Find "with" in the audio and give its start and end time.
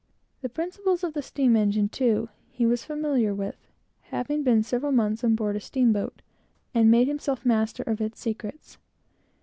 3.35-3.67